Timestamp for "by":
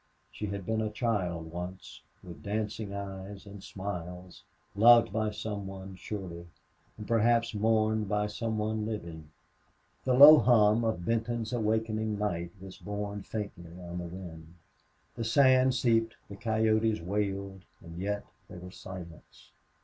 5.13-5.29, 8.09-8.25